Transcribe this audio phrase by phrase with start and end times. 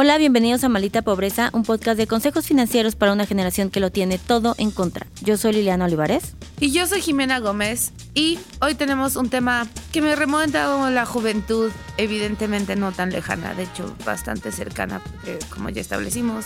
[0.00, 3.90] Hola, bienvenidos a Malita Pobreza, un podcast de consejos financieros para una generación que lo
[3.90, 5.06] tiene todo en contra.
[5.22, 6.34] Yo soy Liliana Olivares.
[6.60, 7.90] Y yo soy Jimena Gómez.
[8.14, 13.54] Y hoy tenemos un tema que me remonta a la juventud, evidentemente no tan lejana,
[13.54, 16.44] de hecho bastante cercana, porque como ya establecimos,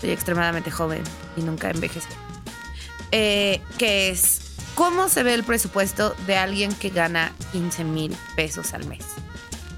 [0.00, 1.02] soy extremadamente joven
[1.36, 2.08] y nunca envejece.
[3.12, 8.74] Eh, que es, ¿cómo se ve el presupuesto de alguien que gana 15 mil pesos
[8.74, 9.04] al mes?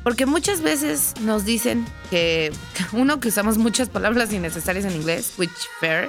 [0.02, 2.52] Porque muchas veces nos dicen que,
[2.92, 5.50] uno, que usamos muchas palabras innecesarias en inglés, which
[5.80, 6.08] fair.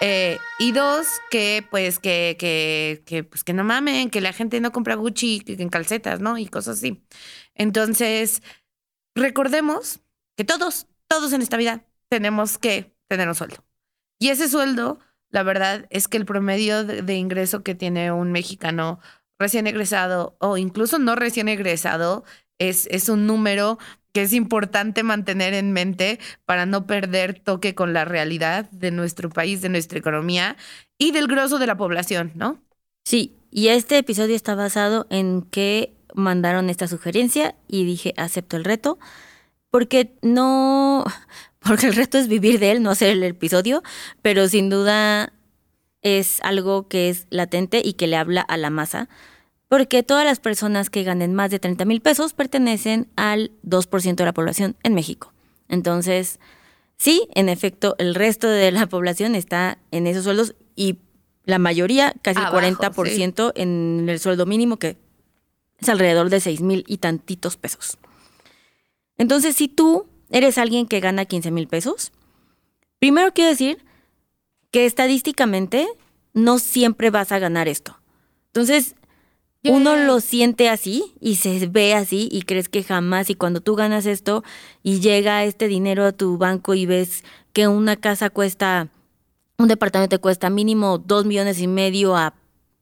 [0.00, 4.60] Eh, y dos, que pues que, que, que, pues que no mamen, que la gente
[4.60, 6.38] no compra Gucci en calcetas, ¿no?
[6.38, 7.02] Y cosas así.
[7.54, 8.42] Entonces,
[9.14, 10.00] recordemos
[10.36, 13.64] que todos, todos en esta vida tenemos que tener un sueldo.
[14.20, 15.00] Y ese sueldo,
[15.30, 19.00] la verdad es que el promedio de ingreso que tiene un mexicano
[19.38, 22.24] recién egresado o incluso no recién egresado
[22.58, 23.78] es, un número
[24.12, 29.30] que es importante mantener en mente para no perder toque con la realidad de nuestro
[29.30, 30.56] país, de nuestra economía
[30.98, 32.60] y del grosso de la población, ¿no?
[33.04, 38.64] Sí, y este episodio está basado en que mandaron esta sugerencia y dije, acepto el
[38.64, 38.98] reto,
[39.70, 41.04] porque no,
[41.66, 43.82] porque el reto es vivir de él, no hacer el episodio,
[44.22, 45.32] pero sin duda
[46.02, 49.08] es algo que es latente y que le habla a la masa
[49.68, 54.24] porque todas las personas que ganen más de 30 mil pesos pertenecen al 2% de
[54.24, 55.32] la población en México.
[55.68, 56.40] Entonces,
[56.96, 60.98] sí, en efecto, el resto de la población está en esos sueldos y
[61.44, 64.96] la mayoría, casi el 40% en el sueldo mínimo, que
[65.78, 67.96] es alrededor de 6 mil y tantitos pesos.
[69.16, 72.12] Entonces, si tú eres alguien que gana 15 mil pesos,
[72.98, 73.84] primero quiero decir
[74.70, 75.86] que estadísticamente
[76.34, 77.98] no siempre vas a ganar esto.
[78.46, 78.94] Entonces,
[79.64, 83.74] uno lo siente así y se ve así y crees que jamás y cuando tú
[83.74, 84.44] ganas esto
[84.82, 88.88] y llega este dinero a tu banco y ves que una casa cuesta,
[89.58, 92.34] un departamento te cuesta mínimo dos millones y medio a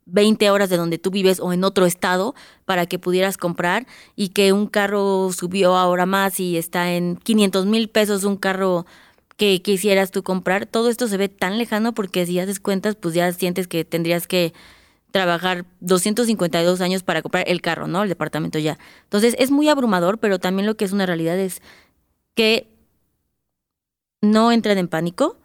[0.06, 2.34] 20 horas de donde tú vives o en otro estado
[2.64, 7.66] para que pudieras comprar y que un carro subió ahora más y está en 500
[7.66, 8.86] mil pesos un carro
[9.36, 13.14] que quisieras tú comprar, todo esto se ve tan lejano porque si haces cuentas pues
[13.14, 14.54] ya sientes que tendrías que
[15.10, 18.02] trabajar 252 años para comprar el carro, ¿no?
[18.02, 18.78] El departamento ya.
[19.04, 21.62] Entonces es muy abrumador, pero también lo que es una realidad es
[22.34, 22.68] que
[24.20, 25.36] no entren en pánico.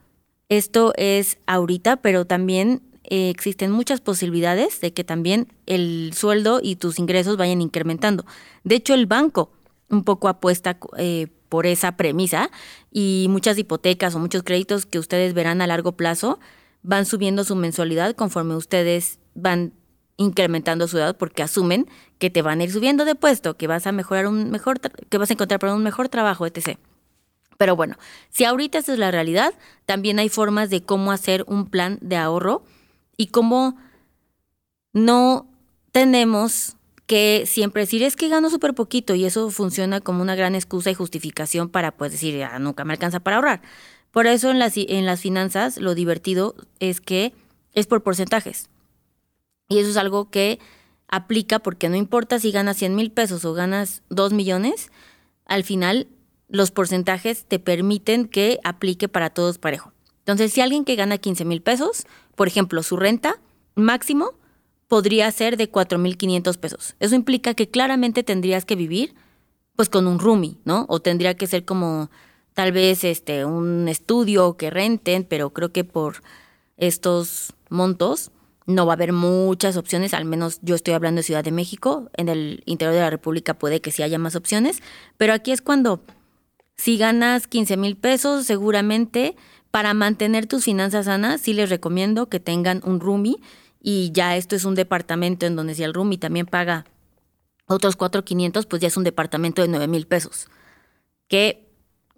[0.50, 6.76] Esto es ahorita, pero también eh, existen muchas posibilidades de que también el sueldo y
[6.76, 8.26] tus ingresos vayan incrementando.
[8.64, 9.52] De hecho, el banco
[9.90, 12.50] un poco apuesta eh, por esa premisa
[12.92, 16.40] y muchas hipotecas o muchos créditos que ustedes verán a largo plazo
[16.84, 19.74] van subiendo su mensualidad conforme ustedes van
[20.18, 21.88] incrementando su edad porque asumen
[22.20, 25.18] que te van a ir subiendo de puesto, que vas a mejorar un mejor, que
[25.18, 26.78] vas a encontrar para un mejor trabajo, etc.
[27.58, 27.98] Pero bueno,
[28.30, 29.54] si ahorita esa es la realidad,
[29.86, 32.64] también hay formas de cómo hacer un plan de ahorro
[33.22, 33.78] y cómo
[34.94, 35.48] no
[35.92, 40.56] tenemos que siempre decir es que gano súper poquito y eso funciona como una gran
[40.56, 43.62] excusa y justificación para pues decir ya nunca me alcanza para ahorrar.
[44.10, 47.36] Por eso en las, en las finanzas lo divertido es que
[47.74, 48.72] es por porcentajes.
[49.70, 50.58] Y eso es algo que
[51.08, 54.90] aplica porque no importa si ganas 100 mil pesos o ganas 2 millones,
[55.46, 56.08] al final
[56.48, 59.94] los porcentajes te permiten que aplique para todos parejo.
[60.22, 62.06] Entonces, si alguien que gana 15 mil pesos,
[62.42, 63.40] por ejemplo, su renta
[63.76, 64.32] máximo
[64.88, 66.96] podría ser de 4 mil 500 pesos.
[67.00, 69.14] Eso implica que claramente tendrías que vivir
[69.76, 70.88] pues con un roomie, ¿no?
[70.90, 72.10] O tendría que ser como
[72.56, 76.24] tal vez este un estudio que renten, pero creo que por
[76.78, 78.32] estos montos
[78.66, 82.10] no va a haber muchas opciones, al menos yo estoy hablando de Ciudad de México,
[82.18, 84.82] en el interior de la República puede que sí haya más opciones,
[85.16, 86.02] pero aquí es cuando
[86.76, 89.36] si ganas 15 mil pesos, seguramente
[89.72, 93.38] para mantener tus finanzas sanas, sí les recomiendo que tengan un roomie
[93.82, 96.86] y ya esto es un departamento en donde si el roomie también paga
[97.68, 100.48] otros 4,500, pues ya es un departamento de 9 mil pesos,
[101.28, 101.68] que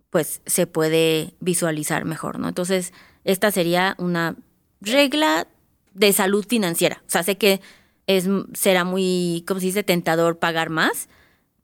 [0.09, 2.47] pues se puede visualizar mejor, ¿no?
[2.47, 2.93] Entonces,
[3.23, 4.35] esta sería una
[4.81, 5.47] regla
[5.93, 7.01] de salud financiera.
[7.07, 7.61] O sea, sé que
[8.07, 11.09] es, será muy, como se dice, tentador pagar más,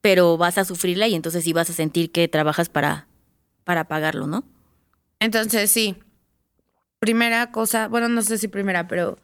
[0.02, 3.08] pero vas a sufrirla y entonces sí vas a sentir que trabajas para,
[3.66, 4.44] para pagarlo, ¿no?
[5.20, 5.96] Entonces, sí.
[7.00, 9.18] Primera cosa, bueno, no sé si primera, pero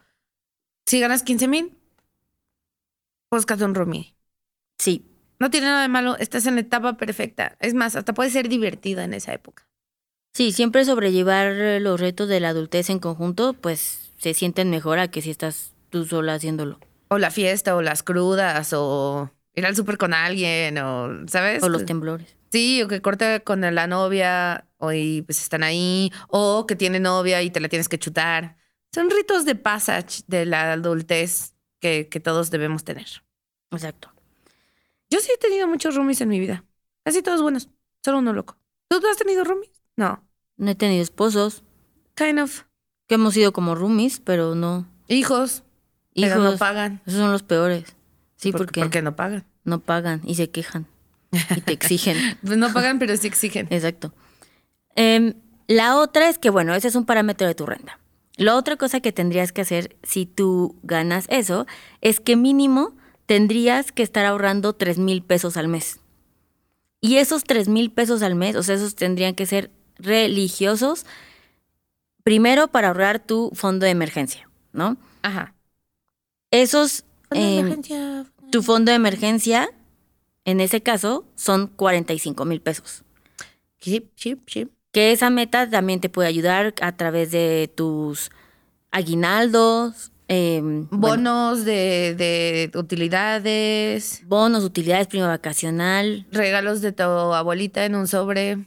[0.86, 1.78] si ganas 15 mil,
[3.32, 4.16] búscate un roomie.
[4.78, 5.06] Sí.
[5.40, 7.58] No tiene nada de malo, estás en la etapa perfecta.
[7.60, 9.68] Es más, hasta puede ser divertida en esa época.
[10.34, 15.10] Sí, siempre sobrellevar los retos de la adultez en conjunto, pues se sienten mejor a
[15.10, 16.80] que si estás tú sola haciéndolo.
[17.10, 21.64] O la fiesta, o las crudas, o ir al súper con alguien o, ¿sabes?
[21.64, 22.36] O los temblores.
[22.52, 27.42] Sí, o que corte con la novia y pues están ahí, o que tiene novia
[27.42, 28.58] y te la tienes que chutar.
[28.94, 33.08] Son ritos de passage de la adultez que, que todos debemos tener.
[33.72, 34.12] Exacto.
[35.10, 36.64] Yo sí he tenido muchos roomies en mi vida.
[37.04, 37.70] Casi todos buenos.
[38.04, 38.58] Solo uno loco.
[38.88, 39.72] ¿Tú has tenido roomies?
[39.98, 40.24] No.
[40.58, 41.64] No he tenido esposos,
[42.16, 42.62] Kind of.
[43.08, 44.88] que hemos sido como roomies, pero no.
[45.08, 45.64] Hijos.
[46.14, 47.02] Hijos, Pero no pagan.
[47.06, 47.96] esos son los peores.
[48.38, 49.46] Sí, ¿Por- porque Porque no pagan.
[49.66, 50.88] no pagan y se quejan
[51.56, 52.16] y te exigen.
[52.46, 53.68] Pues no pagan, pero sí exigen.
[53.70, 54.14] Exacto.
[54.96, 55.34] Em,
[55.68, 58.00] la otra es que, bueno, ese es un parámetro de tu renta.
[58.38, 61.66] La otra cosa que tendrías que hacer si tú ganas eso
[62.02, 62.94] es que mínimo
[63.26, 66.00] tendrías que estar ahorrando 3 mil pesos al mes.
[67.02, 71.06] Y esos 3 mil pesos al mes, o sea, esos tendrían que ser religiosos,
[72.24, 74.98] primero para ahorrar tu fondo de emergencia, ¿no?
[75.22, 75.54] Ajá.
[76.52, 78.26] Esos, Fondo de em, emergencia.
[78.52, 79.70] tu fondo de emergencia,
[80.46, 83.04] en ese caso, son 45 mil pesos.
[83.80, 84.72] Chip, chip, chip.
[84.96, 88.32] Que esa meta también te puede ayudar a través de tus
[88.92, 94.22] aguinaldos, em, bueno, Bonos de, de utilidades.
[94.26, 98.58] bonos, utilidades, prima vacacional, Regalos de tu abuelita en un sobre.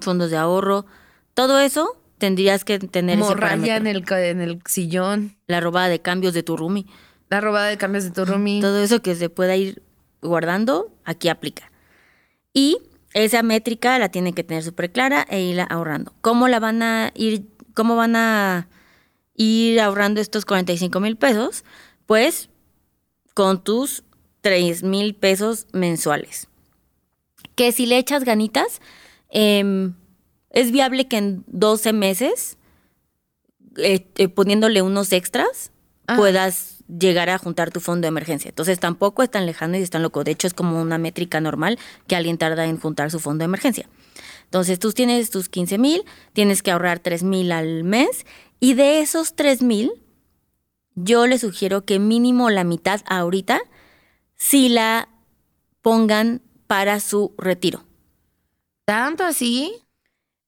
[0.00, 0.86] fondos de ahorro.
[1.34, 5.36] Todo eso tendrías que tener Morralla en el, en el sillón.
[5.46, 6.86] La robada de cambios de tu roomie.
[7.28, 8.62] La robada de cambios de tu roomie.
[8.62, 9.82] Todo eso que se pueda ir
[10.22, 11.70] guardando, aquí aplica.
[12.54, 12.78] Y
[13.24, 16.12] esa métrica la tienen que tener súper clara e irla ahorrando.
[16.20, 18.68] ¿Cómo la van a ir, cómo van a
[19.34, 21.64] ir ahorrando estos 45 mil pesos?
[22.04, 22.50] Pues
[23.32, 24.04] con tus
[24.42, 26.48] 3 mil pesos mensuales.
[27.54, 28.82] Que si le echas ganitas,
[29.30, 29.94] em,
[30.50, 32.58] es viable que en 12 meses,
[33.78, 35.72] eh, eh, poniéndole unos extras,
[36.16, 38.48] puedas llegar a juntar tu fondo de emergencia.
[38.48, 40.24] Entonces tampoco es tan lejano y es tan loco.
[40.24, 43.46] De hecho, es como una métrica normal que alguien tarda en juntar su fondo de
[43.46, 43.88] emergencia.
[44.44, 48.26] Entonces tú tienes tus 15 mil, tienes que ahorrar 3 mil al mes
[48.60, 49.90] y de esos 3 mil,
[50.94, 53.60] yo les sugiero que mínimo la mitad ahorita
[54.36, 55.08] si la
[55.82, 57.84] pongan para su retiro.
[58.84, 59.74] ¿Tanto así?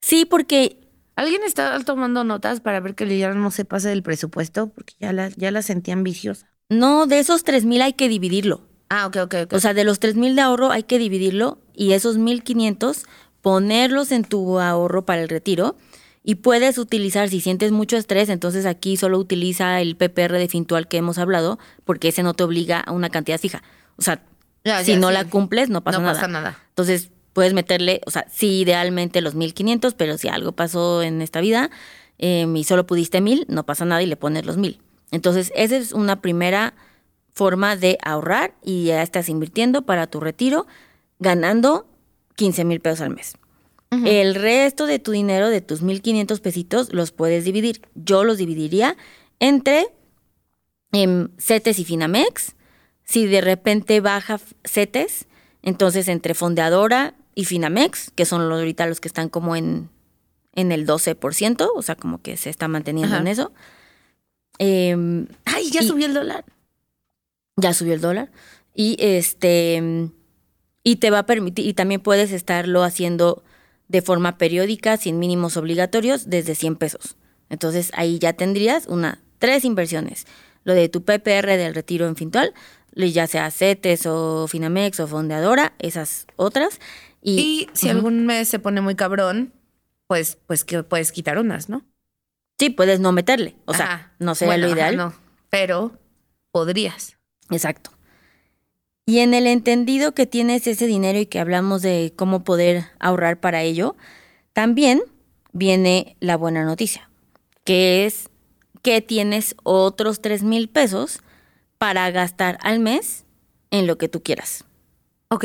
[0.01, 0.88] Sí, porque
[1.19, 4.69] ¿Alguien está tomando notas para ver que ya no se pase del presupuesto?
[4.69, 6.47] Porque ya la, ya la sentí ambiciosa.
[6.69, 8.63] no, de esos 3 mil hay que dividirlo.
[8.89, 9.53] Ah, ok, ok, ok.
[9.55, 13.05] O sea, de los 3 mil de ahorro hay que dividirlo y esos 1.500
[13.43, 15.77] ponerlos en tu ahorro para el retiro
[16.23, 20.87] y puedes utilizar, si sientes mucho estrés, entonces aquí solo utiliza el PPR de Fintual
[20.89, 23.63] que hemos hablado porque ese no te obliga a una cantidad fija.
[23.97, 24.23] O sea,
[24.65, 25.15] Ya, si ya, no sí.
[25.15, 26.15] la cumples, no pasa no nada.
[26.15, 26.59] pasa nada.
[26.71, 31.41] Entonces puedes meterle, o sea, sí, idealmente los 1.500, pero si algo pasó en esta
[31.41, 31.71] vida
[32.19, 34.81] eh, y solo pudiste 1.000, no pasa nada y le pones los 1.000.
[35.13, 36.75] Entonces, esa es una primera
[37.31, 40.67] forma de ahorrar y ya estás invirtiendo para tu retiro,
[41.21, 41.87] ganando
[42.35, 43.37] 15 mil pesos al mes.
[43.93, 47.83] El resto de tu dinero, de tus 1.500 pesitos, los puedes dividir.
[47.95, 48.97] Yo los dividiría
[49.39, 49.87] entre
[50.91, 52.57] em, CETES y Finamex.
[53.05, 55.29] Si de repente baja CETES,
[55.63, 59.91] entonces entre Fondeadora y Finamex, que son los, ahorita los que están como en,
[60.57, 63.23] en el 12%, o sea, como que se está manteniendo Ajá.
[63.23, 63.53] en eso.
[64.59, 66.45] Em, Ay, ya Y- subió el dólar.
[67.57, 68.33] ya subió el dólar.
[68.75, 70.11] Y este
[70.83, 73.45] y te va a permitir, y también puedes estarlo haciendo
[73.87, 77.15] de forma periódica, sin mínimos obligatorios, desde 100 pesos.
[77.51, 80.27] Entonces ahí ya tendrías una, tres inversiones.
[80.65, 82.53] Lo de tu PPR del retiro en Fintual,
[82.97, 86.81] ya sea CETES o Finamex o Fondeadora, esas otras.
[87.23, 89.53] Y, Y, si algún mes se pone muy cabrón,
[90.07, 91.85] pues, pues que puedes quitar unas, ¿no?
[92.59, 93.55] sí, puedes no meterle.
[93.67, 94.13] O sea, Ajá.
[94.19, 94.97] no sería Bueno, lo ajá, ideal.
[94.97, 95.15] no,
[95.49, 95.97] pero
[96.51, 97.17] podrías.
[97.51, 97.93] Exacto.
[99.07, 103.39] Y en el entendido que tienes ese dinero y que hablamos de cómo poder ahorrar
[103.41, 103.97] para ello,
[104.53, 105.03] también
[105.53, 107.09] viene la buena noticia,
[107.65, 108.29] que es
[108.83, 111.21] que tienes otros 3 mil pesos
[111.79, 113.25] para gastar al mes
[113.71, 114.65] en lo que tú quieras.
[115.31, 115.45] Ok,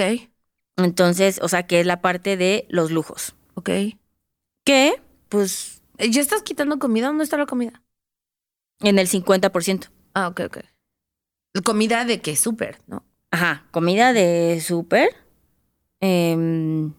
[0.77, 3.36] Entonces, o sea, que es la parte de los lujos.
[3.56, 3.70] ok.
[4.65, 7.08] Que, pues, Eh, ¿Ya estás quitando comida?
[7.08, 7.82] ¿Dónde está la comida?
[8.80, 9.88] en el 50%.
[10.13, 10.58] Ah, ok, ok.
[11.63, 12.36] Comida de qué?
[12.36, 13.06] Súper, ¿no?
[13.32, 15.10] Ajá, comida de súper.
[16.01, 16.94] em,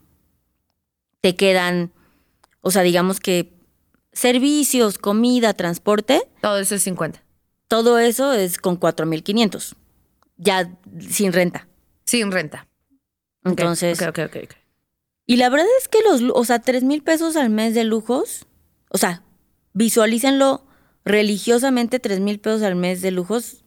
[1.21, 1.93] te quedan,
[2.63, 3.53] o sea, digamos que
[4.13, 7.23] servicios, comida, transporte, Todo eso es 50.
[7.69, 9.75] todo eso es con 4.500,
[10.39, 11.67] ya sin renta.
[12.05, 12.67] Sin renta.
[13.45, 14.55] Entonces, Ok, ok, ok.
[15.27, 18.47] y la verdad es que los, o sea, 3 mil pesos al mes de lujos,
[18.91, 19.23] o sea,
[19.73, 20.67] visualícenlo
[21.05, 23.65] religiosamente, 3 mil pesos al mes de lujos,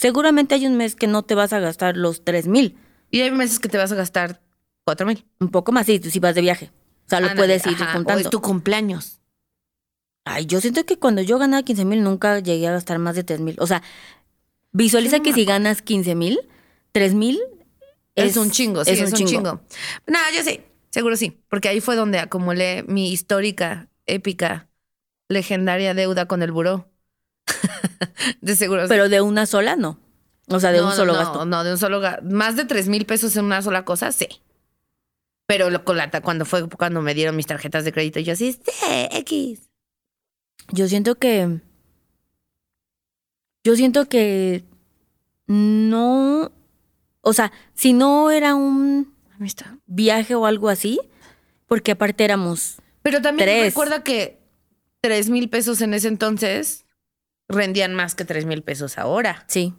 [0.00, 2.74] Seguramente hay un mes que no te vas a gastar los tres mil.
[3.10, 4.40] Y hay meses que te vas a gastar
[4.82, 5.26] cuatro mil.
[5.40, 6.70] Un poco más, sí, si vas de viaje.
[7.04, 8.26] O sea, lo puedes ir ajá, juntando.
[8.26, 9.20] O tu cumpleaños.
[10.24, 13.24] Ay, yo siento que cuando yo ganaba 15 mil nunca llegué a gastar más de
[13.24, 13.56] 3 mil.
[13.58, 13.82] O sea,
[14.72, 16.38] visualiza que si ganas 15 mil,
[16.92, 17.38] 3 mil
[18.14, 19.60] Es, un chingo, sí, es, un chingo.
[20.06, 21.40] No, yo sí, seguro sí.
[21.48, 24.68] Porque ahí fue donde acumulé mi histórica, épica,
[25.28, 26.90] legendaria deuda con el buró.
[28.40, 28.82] de seguro.
[28.82, 28.88] sí.
[28.88, 29.98] Pero de una sola, no.
[30.48, 31.44] O sea, de No, un solo no, gasto.
[31.44, 32.22] No, de un solo gasto.
[32.24, 34.26] Más de tres mil pesos en una sola cosa, sí.
[35.46, 38.52] Pero lo- con la cuando fue cuando me dieron mis tarjetas de crédito, yo así,
[38.52, 38.60] sí,
[39.12, 39.70] X.
[40.72, 41.60] Yo siento que.
[43.64, 44.64] Yo siento que.
[45.46, 46.52] No.
[47.22, 49.14] O sea, si no era un
[49.86, 50.98] viaje o algo así,
[51.66, 52.76] porque aparte éramos.
[53.02, 53.64] Pero también Tres.
[53.66, 54.38] recuerda que
[55.00, 56.84] tres mil pesos en ese entonces
[57.48, 59.44] rendían más que tres mil pesos ahora.
[59.48, 59.74] Sí.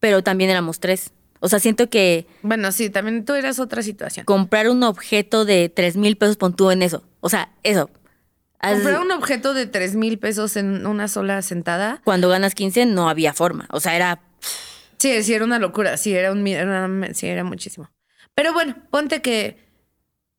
[0.00, 1.12] Pero también éramos tres.
[1.40, 4.26] O sea, siento que Bueno, sí, también tú eras otra situación.
[4.26, 7.04] comprar un objeto de tres mil pesos pon tú en eso.
[7.20, 7.90] O sea, eso.
[8.60, 13.08] Comprar un objeto de tres mil pesos en una sola sentada, Cuando ganas 15 no
[13.08, 13.66] había forma.
[13.70, 14.20] O sea, era.
[14.98, 17.90] Sí, sí era una locura, sí era un, era una- sí era muchísimo.
[18.34, 19.58] Pero bueno, ponte que,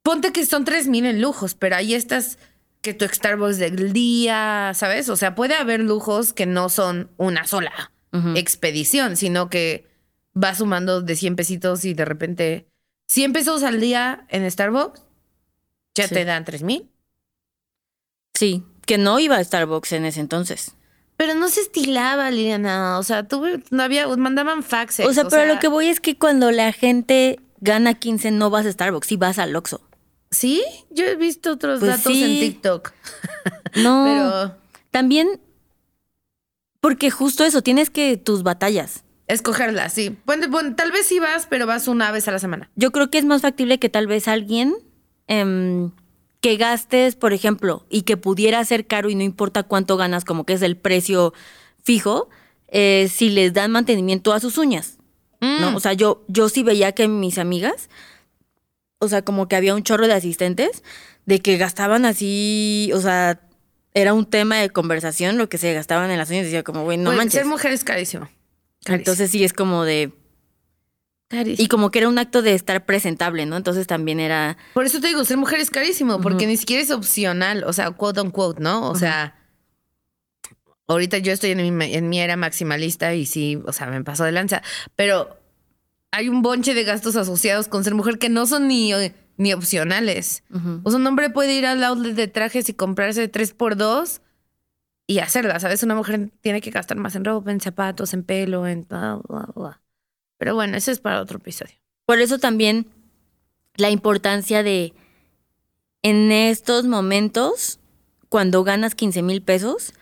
[0.03, 2.37] ponte que son tres mil en lujos, pero ahí estás
[2.81, 5.09] que tu Starbucks del día, ¿sabes?
[5.09, 7.91] O sea, puede haber lujos que no son una sola
[8.35, 9.85] expedición, sino que
[10.33, 12.65] vas sumando de 100 pesitos y de repente
[13.07, 15.03] 100 pesos al día en Starbucks
[15.95, 16.13] ya Sí.
[16.15, 16.89] te dan tres mil.
[18.33, 18.63] Sí.
[18.85, 20.75] Que no iba a Starbucks en ese entonces.
[21.19, 22.97] Pero no se estilaba, Liliana.
[22.97, 25.05] O sea, tuve, no había, mandaban faxes.
[25.05, 28.65] O sea, pero lo que voy es que cuando la gente gana 15 no vas
[28.65, 29.81] a Starbucks, sí vas al Oxxo.
[30.31, 32.23] Sí, yo he visto otros Pues datos sí.
[32.23, 32.91] en TikTok.
[33.75, 34.05] No.
[34.05, 34.57] Pero
[34.91, 35.41] También.
[36.79, 39.03] Porque justo eso, tienes que tus batallas.
[39.27, 40.15] escogerla, sí.
[40.25, 42.69] Bueno, bueno, tal vez sí vas, pero vas una vez a la semana.
[42.77, 44.73] Yo creo que es más factible que tal vez alguien
[45.27, 45.91] em,
[46.41, 50.45] que gastes, por ejemplo, y que pudiera ser caro y no importa cuánto ganas, como
[50.45, 51.33] que es el precio
[51.83, 52.29] fijo,
[52.69, 54.97] eh, si les dan mantenimiento a sus uñas.
[55.41, 55.61] Mm.
[55.61, 55.75] ¿no?
[55.75, 57.89] O sea, yo, yo sí veía que mis amigas,
[58.99, 60.83] o sea, como que había un chorro de asistentes
[61.25, 63.41] de que gastaban así, o sea,
[63.93, 66.45] era un tema de conversación lo que se gastaban en las uñas.
[66.45, 67.33] Decía como, güey, no Pues, manches.
[67.33, 68.29] Ser mujer es carísimo.
[68.83, 68.95] Carísimo.
[68.95, 70.11] Entonces sí es como de...
[71.29, 71.63] Carísimo.
[71.63, 73.55] Y como que era un acto de estar presentable, ¿no?
[73.55, 74.57] Entonces también era...
[74.73, 77.91] Por eso te digo, ser mujer es carísimo, porque ni siquiera es opcional, o sea,
[77.91, 78.89] quote on quote, ¿no?
[78.89, 79.35] O sea,
[80.87, 84.23] ahorita yo estoy en mi, en mi era maximalista y sí, o sea, me paso
[84.23, 84.63] de lanza,
[84.95, 85.37] pero
[86.11, 88.91] hay un bonche de gastos asociados con ser mujer que no son ni,
[89.37, 90.43] ni opcionales.
[90.83, 94.21] O sea, un hombre puede ir al outlet de trajes y comprarse tres por dos
[95.05, 95.83] y hacerla, ¿sabes?
[95.83, 99.49] Una mujer tiene que gastar más en ropa, en zapatos, en pelo, en bla, bla,
[99.55, 99.81] bla.
[100.39, 101.75] Pero bueno, eso es para otro episodio.
[102.07, 102.87] Por eso también
[103.75, 104.95] la importancia de
[106.01, 107.79] en estos momentos,
[108.29, 109.93] cuando ganas 15 mil pesos,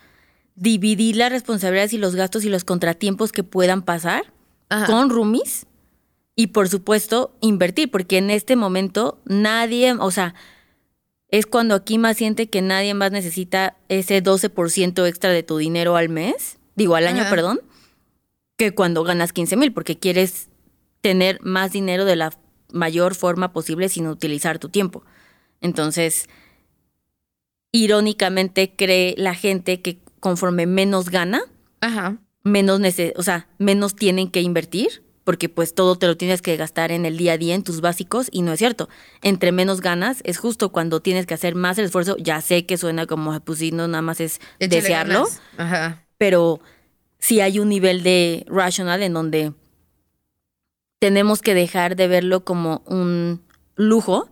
[0.56, 4.32] dividir las responsabilidades y los gastos y los contratiempos que puedan pasar
[4.70, 4.86] Ajá.
[4.86, 5.66] con roomies
[6.36, 10.36] y por supuesto invertir, porque en este momento nadie, o sea,
[11.30, 15.96] es cuando aquí más siente que nadie más necesita ese 12% extra de tu dinero
[15.96, 17.32] al mes, digo al año, Ajá.
[17.32, 17.60] perdón,
[18.58, 20.50] que cuando ganas 15 mil, porque quieres
[21.02, 22.34] tener más dinero de la
[22.74, 25.04] mayor forma posible sin utilizar tu tiempo.
[25.62, 26.28] Entonces,
[27.72, 31.42] irónicamente cree la gente que conforme menos gana,
[31.82, 32.18] Ajá.
[32.44, 36.56] menos nece- o sea, menos tienen que invertir, porque pues todo te lo tienes que
[36.58, 38.88] gastar en el día a día, en tus básicos, y no es cierto.
[39.22, 42.16] Entre menos ganas, es justo cuando tienes que hacer más el esfuerzo.
[42.18, 45.28] Ya sé que suena como, pues sí, no nada más es Échale desearlo.
[45.58, 46.04] Ajá.
[46.18, 46.60] pero
[47.20, 49.54] sí hay un nivel de rational en donde
[51.00, 53.44] tenemos que dejar de verlo como un
[53.76, 54.30] lujo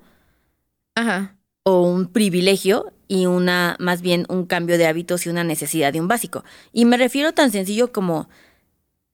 [0.95, 1.35] Ajá.
[1.63, 6.01] o un privilegio y una más bien un cambio de hábitos y una necesidad de
[6.01, 6.43] un básico.
[6.73, 8.29] Y me refiero tan sencillo como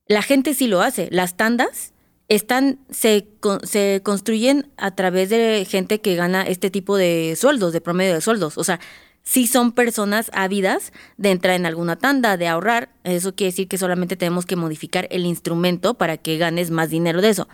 [0.08, 1.94] la gente sí lo hace, las tandas
[2.28, 3.28] están se,
[3.64, 8.22] se construyen a través de gente que gana este tipo de sueldos, de promedio de
[8.22, 8.80] sueldos, o sea,
[9.24, 13.78] sí son personas ávidas de entrar en alguna tanda, de ahorrar, eso quiere decir que
[13.78, 17.48] solamente tenemos que modificar el instrumento para que ganes más dinero de eso.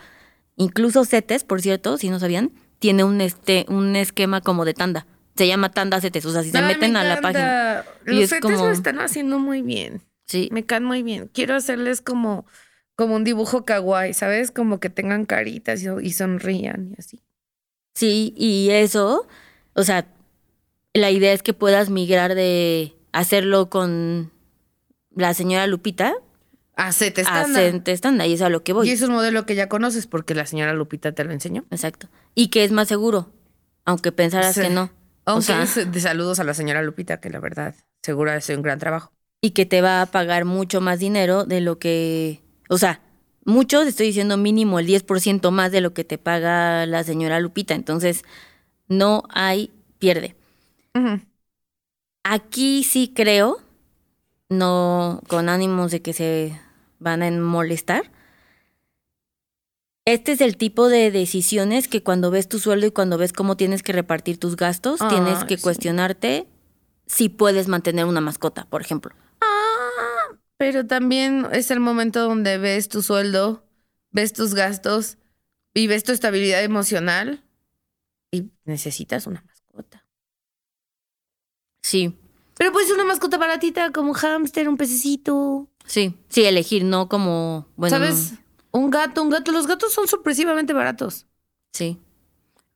[0.56, 5.06] Incluso CETES, por cierto, si no sabían, tiene un este un esquema como de tanda.
[5.36, 7.84] Se llama tanda CETES, o sea, si se meten me a la página.
[8.06, 10.02] y Los es setes como- lo están haciendo muy bien.
[10.26, 11.30] Sí, Me caen muy bien.
[11.32, 12.44] Quiero hacerles como,
[12.96, 14.50] como un dibujo kawaii, ¿sabes?
[14.50, 17.22] Como que tengan caritas y, y sonrían y así.
[17.94, 19.26] sí, y eso,
[19.74, 20.06] o sea,
[20.98, 24.30] la idea es que puedas migrar de hacerlo con
[25.14, 26.14] la señora Lupita
[26.76, 27.44] a estándar.
[27.44, 28.28] hacerte estándar.
[28.28, 28.88] Y es a lo que voy.
[28.88, 31.64] Y es un modelo que ya conoces porque la señora Lupita te lo enseñó.
[31.70, 32.08] Exacto.
[32.34, 33.32] Y que es más seguro,
[33.84, 34.60] aunque pensaras Sí.
[34.62, 34.90] que no.
[35.24, 38.78] O sea, de saludos a la señora Lupita, que la verdad, seguro hace un gran
[38.78, 39.12] trabajo.
[39.40, 43.00] y que te va a pagar mucho más dinero de lo que, o sea,
[43.44, 47.38] mucho, te estoy diciendo mínimo el 10% más de lo que te paga la señora
[47.38, 47.74] Lupita.
[47.74, 48.24] Entonces,
[48.88, 50.34] no hay pierde.
[52.24, 53.58] Aquí sí creo,
[54.48, 56.60] no con ánimos de que se
[56.98, 58.10] van a molestar.
[60.04, 63.56] Este es el tipo de decisiones que cuando ves tu sueldo y cuando ves cómo
[63.56, 65.62] tienes que repartir tus gastos, tienes que sí.
[65.62, 66.46] cuestionarte
[67.06, 69.14] si puedes mantener una mascota, por ejemplo.
[70.58, 73.64] Pero también es el momento donde ves tu sueldo,
[74.10, 75.18] ves tus gastos
[75.72, 77.44] y ves tu estabilidad emocional
[78.30, 79.87] y necesitas una mascota.
[81.88, 82.14] Sí,
[82.58, 85.68] Pero pues una mascota baratita como un hámster, un pececito.
[85.86, 88.34] sí, sí, elegir, no como, bueno, ¿Sabes?
[88.72, 89.52] Un gato, un gato.
[89.52, 91.24] Los gatos son sorpresivamente baratos.
[91.72, 91.98] Sí.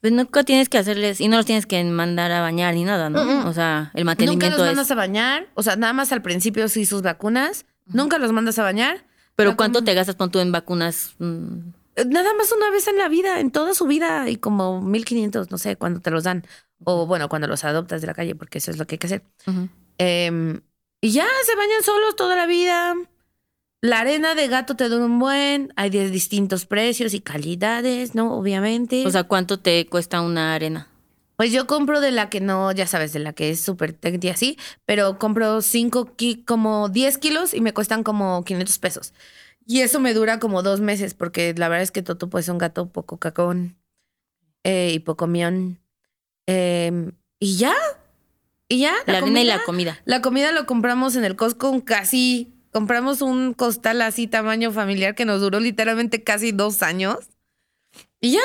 [0.00, 3.10] Pues nunca tienes que hacerles, y no los tienes que mandar a bañar ni nada,
[3.10, 3.22] ¿no?
[3.22, 3.46] Mm, mm.
[3.48, 4.66] O sea, el Nunca mantenimiento los es...
[4.66, 5.48] mandas a bañar.
[5.54, 7.66] O sea, nada más al principio sí sus vacunas.
[7.84, 9.04] Nunca los mandas a bañar.
[9.36, 11.14] Pero ¿cuánto te gastas pon tú en vacunas?
[11.18, 11.72] Mm,
[12.08, 15.58] Nada más una vez en la vida, en toda su vida, y como 1500, no
[15.58, 16.46] sé, cuando te los dan.
[16.84, 19.06] O bueno, cuando los adoptas de la calle, porque eso es lo que hay que
[19.06, 19.22] hacer.
[19.98, 20.60] Em,
[21.00, 22.94] y ya se bañan solos toda la vida.
[23.80, 25.72] La arena de gato te dura un buen.
[25.76, 28.34] Hay de distintos precios y calidades, ¿no?
[28.36, 29.04] Obviamente.
[29.06, 30.88] O sea, ¿cuánto te cuesta una arena?
[31.34, 34.22] pues yo compro de la que no, ya sabes, de la que es súper tech
[34.22, 39.12] y así, pero compro cinco, ki- como 10 kilos y me cuestan como 500 pesos.
[39.66, 42.48] Y eso me dura como dos meses, porque la verdad es que Toto pues, es
[42.50, 43.76] un gato poco cacón
[44.62, 45.80] eh, y poco mión.
[46.46, 47.74] Em, y ya,
[48.68, 48.92] y ya.
[49.06, 50.00] La, arena y la comida- comida.
[50.04, 52.52] La comida lo compramos en el Costco casi.
[52.72, 57.18] Compramos un costal así tamaño familiar que nos duró literalmente casi dos años.
[58.20, 58.40] Y ya.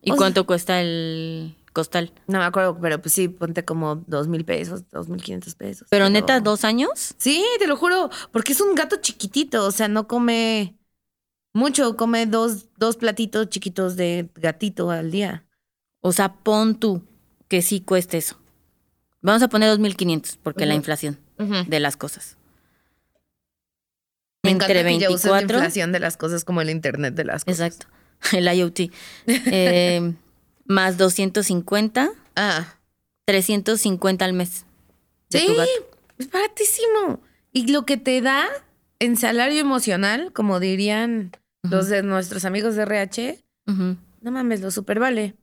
[0.00, 2.12] ¿Y O sea- cuánto cuesta el costal?
[2.26, 5.86] No me acuerdo, pero pues sí, ponte como dos mil pesos, dos mil quinientos pesos.
[5.90, 7.14] Pero neta, ¿dos años?
[7.18, 10.74] Sí, te lo juro, porque es un gato chiquitito, o sea, no come
[11.52, 15.44] mucho, come dos, dos platitos chiquitos de gatito al día.
[16.00, 17.02] O sea, pon tú
[17.48, 18.38] que sí cueste eso.
[19.22, 20.78] Vamos a poner 2.500 porque la Ujú.
[20.80, 21.18] inflación
[21.66, 22.36] de las cosas.
[24.42, 25.58] Me encanta Entre que ya uses la 24.
[25.58, 27.60] inflación de las cosas como el internet de las cosas.
[27.74, 27.86] Exacto.
[28.36, 28.80] El IoT.
[29.26, 30.12] Eh,
[30.66, 32.76] más 250, Ah,
[33.26, 34.64] 350 al mes.
[35.30, 35.46] sí,
[36.18, 37.20] es baratísimo.
[37.52, 38.46] Y lo que te da
[39.00, 41.32] en salario emocional, como dirían
[41.62, 43.42] los de nuestros amigos de RH.
[43.66, 45.34] No mames, lo super vale.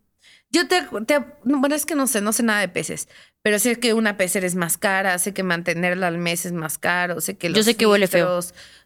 [0.54, 3.10] Yo te, te- no, bueno, es que no sé, no sé nada de peces,
[3.42, 6.78] pero sé que una pecera es más cara, sé que mantenerla al mes es más
[6.78, 8.40] caro, sé que Yo los sé que huele feo.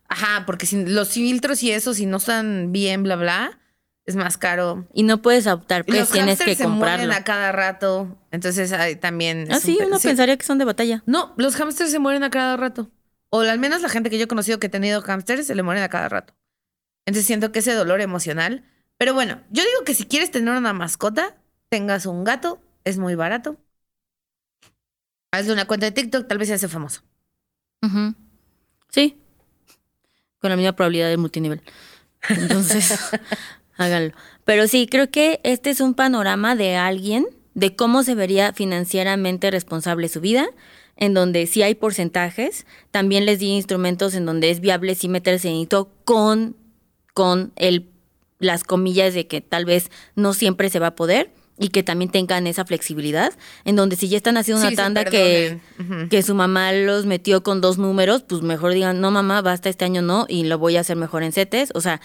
[0.08, 3.60] Ajá, porque si los filtros y eso, si no están bien, bla, bla,
[4.06, 4.88] es más caro.
[4.94, 8.72] Y no puedes optar, Y pues los tienes que se mueren a cada rato, entonces
[8.72, 9.48] hay también...
[9.52, 10.08] Ah, un sí, uno sí.
[10.08, 11.04] pensaría que son de batalla.
[11.06, 12.90] No, los hamsters se mueren a cada rato.
[13.30, 15.62] O al menos la gente que yo he conocido que ha tenido hamsters se le
[15.64, 16.34] mueren a cada rato.
[17.06, 18.64] Entonces siento que ese dolor emocional.
[18.98, 21.36] Pero bueno, yo digo que si quieres tener una mascota,
[21.70, 23.58] tengas un gato, es muy barato.
[25.32, 27.02] Hazle una cuenta de TikTok, tal vez se hace famoso.
[28.90, 29.18] Sí.
[30.40, 31.62] Con la misma probabilidad de multinivel.
[32.30, 32.98] Entonces,
[33.78, 34.14] háganlo.
[34.46, 39.52] Pero sí, creo que este es un panorama de alguien, de cómo se vería financieramente
[39.52, 40.48] responsable su vida,
[40.96, 42.66] en donde sí hay porcentajes.
[42.92, 46.56] También les di instrumentos en donde es viable sí meterse en esto con,
[47.14, 47.90] con el,
[48.40, 52.12] las comillas de que tal vez no siempre se va a poder y que también
[52.12, 53.34] tengan esa flexibilidad,
[53.66, 55.60] en donde si ya están haciendo una tanda que,
[56.10, 59.86] que su mamá los metió con dos números, pues mejor digan, no mamá, basta este
[59.86, 61.72] año no, y lo voy a hacer mejor en CETES.
[61.74, 62.00] O sea,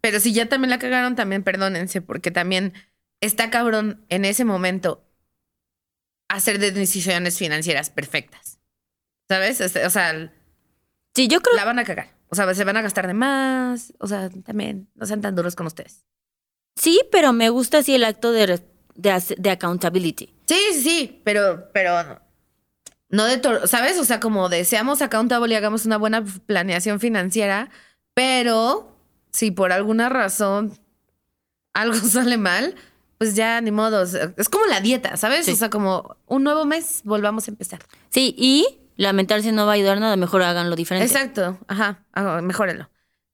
[0.00, 2.72] Pero si ya también la cagaron, también perdónense, porque también
[3.20, 5.04] está cabrón en ese momento
[6.28, 8.58] hacer de- decisiones financieras perfectas.
[9.28, 9.60] ¿Sabes?
[9.60, 10.32] O sea,
[11.14, 12.16] sí, yo creo la van a cagar.
[12.30, 13.92] O sea, se van a gastar de más.
[13.98, 16.04] O sea, también no sean tan duros con ustedes.
[16.76, 18.60] sí, pero me gusta así el acto de,
[18.98, 20.26] de, de accountability.
[20.46, 22.20] Sí, sí, sí, pero, pero
[23.08, 23.98] no- de todo, ¿sabes?
[23.98, 27.70] O sea, como de seamos accountable y hagamos una buena planeación financiera,
[28.14, 28.94] pero
[29.32, 30.78] si por alguna razón
[31.72, 32.74] algo sale mal,
[33.18, 34.02] pues ya ni modo.
[34.02, 35.46] Es como la dieta, ¿sabes?
[35.46, 35.52] Sí.
[35.52, 37.80] O sea, como un nuevo mes, volvamos a empezar.
[38.10, 41.06] Sí, y lamentarse no va a ayudar nada, mejor háganlo diferente.
[41.06, 42.90] Exacto, ajá, ah, mejóralo.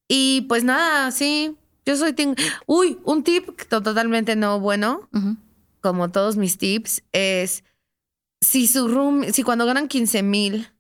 [0.08, 2.12] Y pues nada, sí, yo soy...
[2.12, 5.36] team- Uy, un tip to- totalmente no bueno, Ujú.
[5.84, 7.62] Como todos mis tips, es
[8.40, 10.72] si su room, si cuando ganan 15 mil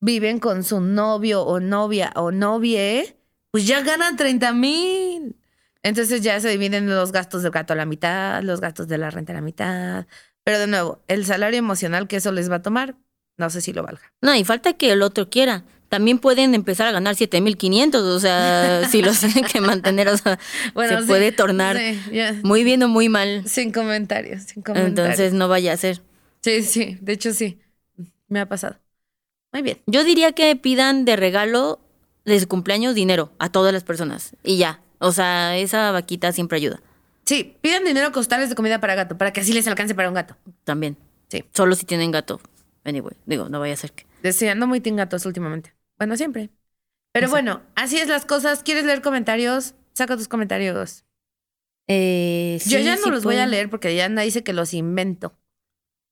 [0.00, 3.18] viven con su novio o novia o novie,
[3.50, 5.36] pues ya ganan 30 mil.
[5.82, 9.10] Entonces ya se dividen los gastos del gato a la mitad, los gastos de la
[9.10, 10.06] renta a la mitad.
[10.42, 12.96] Pero de nuevo, el salario emocional que eso les va a tomar,
[13.36, 14.10] no sé si lo valga.
[14.22, 15.64] No, y falta que el otro quiera.
[15.92, 20.38] También pueden empezar a ganar 7500, o sea, si los tienen que mantener, o sea,
[20.72, 22.00] Bueno, se sí, puede tornar sí,
[22.42, 23.46] muy bien o muy mal.
[23.46, 24.88] Sin comentarios, sin comentarios.
[24.88, 26.00] Entonces no vaya a ser.
[26.40, 27.60] Sí, sí, de hecho sí.
[28.28, 28.76] Me ha pasado.
[29.52, 29.82] Muy bien.
[29.84, 31.78] Yo diría que pidan de regalo
[32.24, 34.80] de su cumpleaños dinero a todas las personas y ya.
[34.98, 36.80] O sea, esa vaquita siempre ayuda.
[37.26, 40.08] Sí, pidan dinero a costales de comida para gato, para que así les alcance para
[40.08, 40.38] un gato.
[40.64, 40.96] También.
[41.28, 41.44] Sí.
[41.52, 42.40] Solo si tienen gato.
[42.82, 44.32] Anyway, digo, no vaya a ser que.
[44.32, 45.74] Sí, ando muy team gatos últimamente.
[46.02, 46.50] Bueno, siempre.
[47.12, 48.64] Pero bueno, así es las cosas.
[48.64, 49.76] ¿Quieres leer comentarios?
[49.92, 51.04] Saca tus comentarios.
[51.86, 54.52] Eh, Yo sí, ya no sí los voy a leer porque ya Anda dice que
[54.52, 55.38] los invento.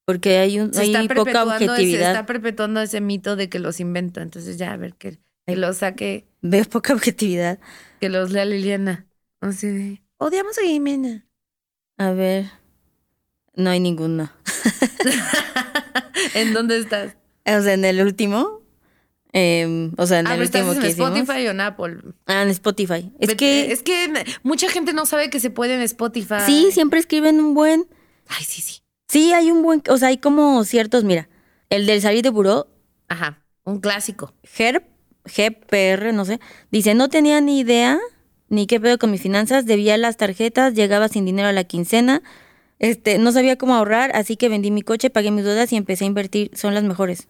[0.05, 2.07] Porque hay, un, Se hay está, poca perpetuando ese, objetividad.
[2.11, 4.21] está perpetuando ese mito de que los invento.
[4.21, 7.59] Entonces ya, a ver, que, que los saque, Veo poca objetividad.
[7.99, 9.07] que los lea Liliana.
[9.41, 11.25] De, odiamos a Jimena.
[11.97, 12.45] A ver.
[13.55, 14.31] No hay ninguno.
[16.33, 17.17] ¿En dónde estás?
[17.45, 18.60] O sea, en el último.
[19.33, 21.09] Em, o sea, en Ah, el pero estás último en que hicimos.
[21.17, 21.97] Spotify o en Apple.
[22.25, 23.11] Ah, en Spotify.
[23.19, 23.71] Es que.
[23.71, 24.11] es que
[24.43, 26.35] mucha gente no sabe que se puede en Spotify.
[26.45, 27.87] Sí, siempre escriben un buen.
[28.27, 28.81] Ay, sí, sí.
[29.07, 29.83] Sí, hay un buen.
[29.89, 31.03] O sea, hay como ciertos.
[31.03, 31.29] Mira,
[31.69, 32.67] el del salir de buró,
[33.07, 34.33] Ajá, un clásico.
[34.43, 34.85] GERP,
[35.25, 36.39] GPR, no sé.
[36.71, 37.99] Dice: No tenía ni idea
[38.49, 39.65] ni qué pedo con mis finanzas.
[39.65, 42.21] Debía las tarjetas, llegaba sin dinero a la quincena.
[42.79, 46.03] Este, no sabía cómo ahorrar, así que vendí mi coche, pagué mis deudas y empecé
[46.05, 46.49] a invertir.
[46.55, 47.27] Son las mejores.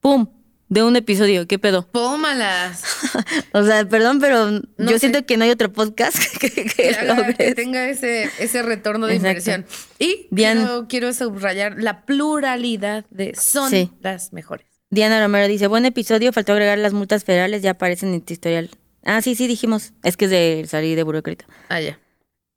[0.00, 0.28] ¡Pum!
[0.68, 1.86] De un episodio, ¿qué pedo?
[1.86, 2.82] Pómalas.
[3.52, 4.98] O sea, perdón, pero No yo sé.
[5.00, 9.06] siento que no hay otro podcast que, que Que, haga- que tenga ese, ese retorno
[9.06, 9.28] de Exacto.
[9.50, 9.66] inversión.
[9.98, 10.26] Y
[10.88, 13.90] quiero, subrayar la pluralidad de son Sí.
[14.00, 14.66] las mejores.
[14.90, 18.70] Diana Romero dice, buen episodio, faltó agregar las multas federales, ya aparecen en tu historial.
[19.04, 19.92] Ah, sí, sí, dijimos.
[20.02, 21.50] Es que es de salir de burocrático.
[21.68, 21.98] Ah, ya.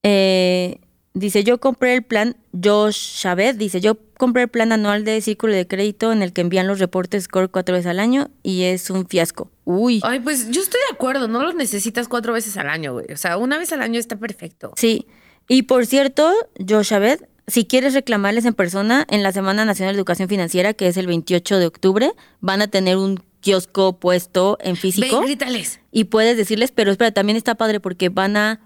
[0.04, 0.80] Eh,
[1.20, 5.54] dice, yo compré el plan, Josh Chavez, dice, yo compré el plan anual de círculo
[5.54, 8.90] de crédito en el que envían los reportes score cuatro veces al año y es
[8.90, 9.52] un fiasco.
[9.66, 10.02] Uy.
[10.04, 13.06] Ay, pues yo estoy de acuerdo, no los necesitas cuatro veces al año, güey.
[13.12, 14.74] O sea, una vez al año está perfecto.
[14.76, 15.08] Sí.
[15.48, 16.34] Y por cierto,
[16.68, 20.88] Josh Chavez, si quieres reclamarles en persona, en la Semana Nacional de Educación Financiera, que
[20.88, 25.22] es el 28 de octubre, van a tener un kiosco puesto en físico.
[25.24, 25.80] y grítales.
[25.92, 28.60] y puedes decirles, pero espera, también está padre porque van a,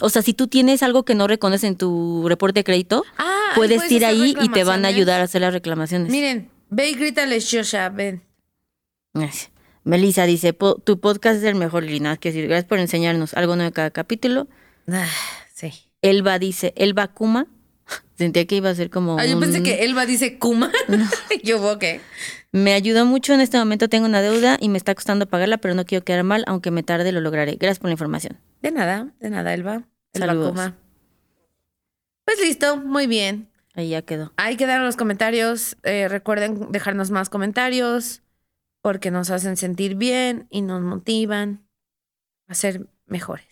[0.00, 3.52] o sea, si tú tienes algo que no reconoces en tu reporte de crédito, Ah,
[3.54, 6.10] puedes puedes ir ahí y te van a ayudar a hacer las reclamaciones.
[6.10, 8.22] Miren, ve y grítales, Shosha, ven.
[9.14, 9.30] Ay,
[9.84, 13.56] Melissa dice, "Po- tu podcast es el mejor, Lina, que decir, gracias por enseñarnos algo
[13.56, 14.48] nuevo cada capítulo.
[14.90, 15.06] Ah,
[15.54, 15.72] sí.
[16.02, 17.46] Elba dice, Elba Kuma,
[18.18, 20.70] sentía que iba a ser como Ah, yo un- pensé que Elba dice Kuma.
[21.44, 21.84] yo, ok.
[22.52, 25.74] Me ayudó mucho, en este momento tengo una deuda y me está costando pagarla, pero
[25.74, 27.56] no quiero quedar mal, aunque me tarde lo lograré.
[27.56, 28.38] Gracias por la información.
[28.62, 29.82] De nada, de nada, Elba.
[30.12, 30.72] Elba Saludos.
[32.24, 33.48] Pues listo, muy bien.
[33.74, 34.32] Ahí ya quedó.
[34.36, 35.76] Ahí quedaron los comentarios.
[35.82, 38.22] Eh, recuerden dejarnos más comentarios
[38.80, 41.66] porque nos hacen sentir bien y nos motivan
[42.48, 43.46] a ser mejores.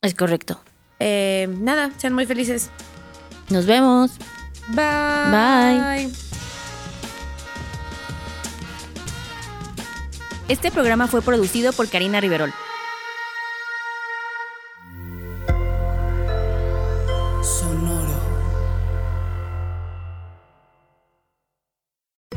[0.00, 0.60] Es correcto.
[0.98, 2.70] Eh, nada, sean muy felices.
[3.50, 4.12] Nos vemos.
[4.68, 6.06] Bye.
[6.06, 6.25] Bye.
[10.48, 12.52] Este programa fue producido por Karina Riverol.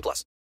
[0.00, 0.30] 18 plus.